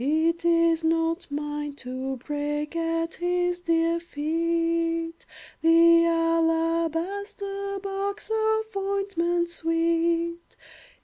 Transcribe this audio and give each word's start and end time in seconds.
It 0.03 0.43
is 0.43 0.83
not 0.83 1.27
mine 1.29 1.75
to 1.75 2.17
break 2.17 2.75
At 2.75 3.13
his 3.13 3.59
dear 3.59 3.99
feet 3.99 5.27
The 5.61 6.07
alabaster 6.07 7.77
box 7.83 8.31
Of 8.31 8.75
ointment 8.75 9.49
sweet. 9.51 10.57